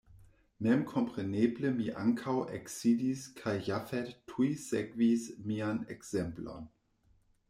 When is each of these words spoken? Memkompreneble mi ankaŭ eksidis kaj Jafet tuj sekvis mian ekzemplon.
Memkompreneble 0.67 1.69
mi 1.81 1.85
ankaŭ 2.03 2.33
eksidis 2.59 3.25
kaj 3.41 3.53
Jafet 3.67 4.09
tuj 4.31 4.49
sekvis 4.63 5.27
mian 5.53 5.83
ekzemplon. 5.97 6.67